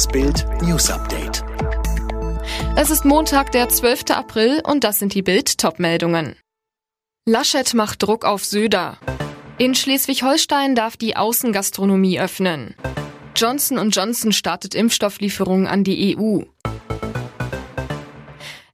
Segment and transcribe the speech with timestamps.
[0.00, 1.44] Das Bild News Update.
[2.74, 4.04] Es ist Montag, der 12.
[4.12, 6.36] April und das sind die Bild Topmeldungen.
[7.26, 8.96] Laschet macht Druck auf Söder.
[9.58, 12.74] In Schleswig-Holstein darf die Außengastronomie öffnen.
[13.36, 16.44] Johnson Johnson startet Impfstofflieferungen an die EU.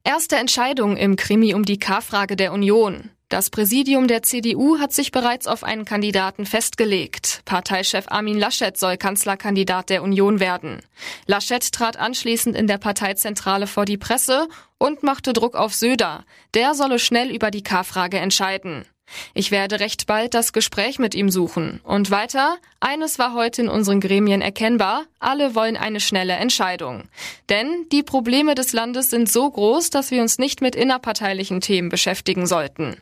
[0.05, 3.09] Erste Entscheidung im Krimi um die K-Frage der Union.
[3.29, 7.41] Das Präsidium der CDU hat sich bereits auf einen Kandidaten festgelegt.
[7.43, 10.79] Parteichef Armin Laschet soll Kanzlerkandidat der Union werden.
[11.25, 14.47] Laschet trat anschließend in der Parteizentrale vor die Presse
[14.77, 16.23] und machte Druck auf Söder.
[16.53, 18.85] Der solle schnell über die K-Frage entscheiden.
[19.33, 21.79] Ich werde recht bald das Gespräch mit ihm suchen.
[21.83, 27.03] Und weiter, eines war heute in unseren Gremien erkennbar, alle wollen eine schnelle Entscheidung.
[27.49, 31.89] Denn die Probleme des Landes sind so groß, dass wir uns nicht mit innerparteilichen Themen
[31.89, 32.97] beschäftigen sollten.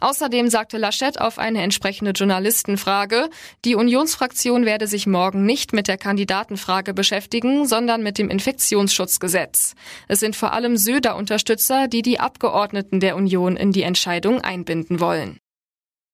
[0.00, 3.30] Außerdem sagte Laschet auf eine entsprechende Journalistenfrage,
[3.64, 9.74] die Unionsfraktion werde sich morgen nicht mit der Kandidatenfrage beschäftigen, sondern mit dem Infektionsschutzgesetz.
[10.08, 15.38] Es sind vor allem Söder-Unterstützer, die die Abgeordneten der Union in die Entscheidung einbinden wollen.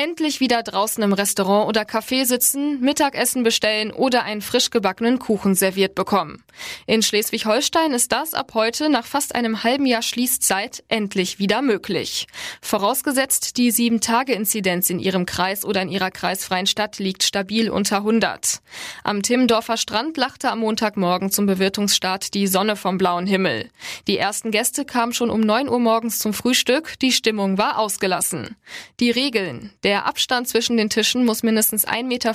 [0.00, 5.56] Endlich wieder draußen im Restaurant oder Café sitzen, Mittagessen bestellen oder einen frisch gebackenen Kuchen
[5.56, 6.44] serviert bekommen.
[6.86, 12.28] In Schleswig-Holstein ist das ab heute nach fast einem halben Jahr Schließzeit endlich wieder möglich.
[12.62, 18.60] Vorausgesetzt, die 7-Tage-Inzidenz in Ihrem Kreis oder in Ihrer kreisfreien Stadt liegt stabil unter 100.
[19.02, 23.68] Am Timmendorfer Strand lachte am Montagmorgen zum Bewirtungsstart die Sonne vom blauen Himmel.
[24.06, 28.54] Die ersten Gäste kamen schon um 9 Uhr morgens zum Frühstück, die Stimmung war ausgelassen.
[29.00, 29.72] Die Regeln.
[29.88, 32.34] Der Abstand zwischen den Tischen muss mindestens 1,50 Meter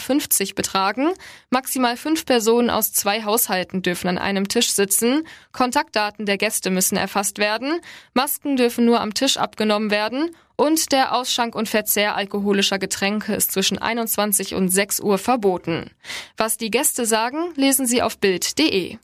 [0.55, 1.13] betragen.
[1.51, 5.27] Maximal fünf Personen aus zwei Haushalten dürfen an einem Tisch sitzen.
[5.51, 7.79] Kontaktdaten der Gäste müssen erfasst werden.
[8.15, 10.31] Masken dürfen nur am Tisch abgenommen werden.
[10.55, 15.91] Und der Ausschank und Verzehr alkoholischer Getränke ist zwischen 21 und 6 Uhr verboten.
[16.37, 18.97] Was die Gäste sagen, lesen Sie auf Bild.de.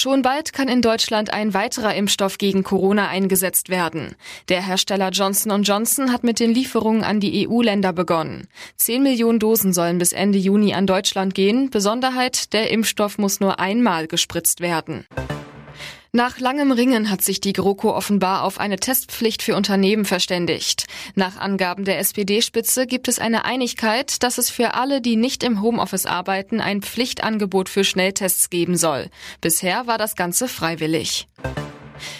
[0.00, 4.14] Schon bald kann in Deutschland ein weiterer Impfstoff gegen Corona eingesetzt werden.
[4.48, 8.48] Der Hersteller Johnson Johnson hat mit den Lieferungen an die EU-Länder begonnen.
[8.76, 11.68] Zehn Millionen Dosen sollen bis Ende Juni an Deutschland gehen.
[11.68, 15.04] Besonderheit, der Impfstoff muss nur einmal gespritzt werden.
[16.12, 20.86] Nach langem Ringen hat sich die GroKo offenbar auf eine Testpflicht für Unternehmen verständigt.
[21.14, 25.62] Nach Angaben der SPD-Spitze gibt es eine Einigkeit, dass es für alle, die nicht im
[25.62, 29.08] Homeoffice arbeiten, ein Pflichtangebot für Schnelltests geben soll.
[29.40, 31.28] Bisher war das Ganze freiwillig.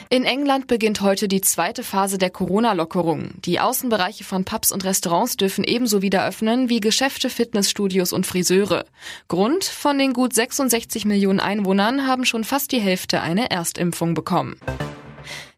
[0.09, 3.31] In England beginnt heute die zweite Phase der Corona-Lockerung.
[3.45, 8.85] Die Außenbereiche von Pubs und Restaurants dürfen ebenso wieder öffnen wie Geschäfte, Fitnessstudios und Friseure.
[9.29, 14.57] Grund, von den gut 66 Millionen Einwohnern haben schon fast die Hälfte eine Erstimpfung bekommen.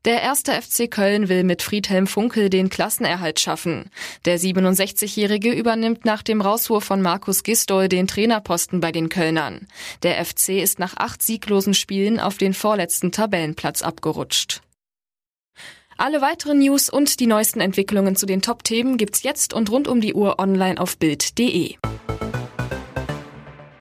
[0.04, 3.90] Der erste FC Köln will mit Friedhelm Funkel den Klassenerhalt schaffen.
[4.24, 9.68] Der 67-Jährige übernimmt nach dem Rauswurf von Markus Gistol den Trainerposten bei den Kölnern.
[10.02, 14.62] Der FC ist nach acht sieglosen Spielen auf den vorletzten Tabellenplatz abgerutscht.
[15.96, 20.00] Alle weiteren News und die neuesten Entwicklungen zu den Top-Themen gibt's jetzt und rund um
[20.00, 21.76] die Uhr online auf Bild.de.